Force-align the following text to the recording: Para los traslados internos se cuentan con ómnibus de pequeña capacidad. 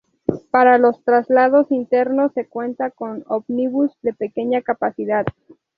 Para 0.49 0.79
los 0.79 1.03
traslados 1.03 1.69
internos 1.69 2.31
se 2.33 2.47
cuentan 2.47 2.91
con 2.95 3.23
ómnibus 3.27 3.91
de 4.01 4.13
pequeña 4.13 4.63
capacidad. 4.63 5.27